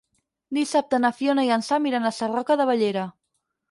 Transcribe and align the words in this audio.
Dissabte 0.57 1.01
na 1.03 1.13
Fiona 1.19 1.45
i 1.51 1.53
en 1.59 1.67
Sam 1.71 1.89
iran 1.93 2.11
a 2.13 2.17
Sarroca 2.23 2.63
de 2.63 2.71
Bellera. 2.75 3.09